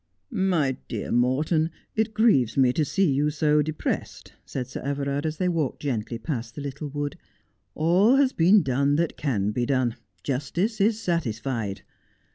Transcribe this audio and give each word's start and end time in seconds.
'My 0.55 0.77
dear 0.87 1.11
Morton, 1.11 1.69
it 1.95 2.15
grieves 2.15 2.57
me 2.57 2.73
to 2.73 2.83
see 2.83 3.11
you 3.11 3.29
so 3.29 3.61
depressed,' 3.61 4.33
said 4.47 4.65
Sir 4.65 4.81
Everard, 4.81 5.27
as 5.27 5.37
they 5.37 5.47
walked 5.47 5.83
gently 5.83 6.17
past 6.17 6.55
the 6.55 6.61
little 6.61 6.87
wood.' 6.87 7.19
All 7.75 8.15
has 8.15 8.33
been 8.33 8.63
done 8.63 8.95
that 8.95 9.15
can 9.15 9.51
be 9.51 9.67
done. 9.67 9.95
Justice 10.23 10.81
is 10.81 10.99
satisfied. 10.99 11.83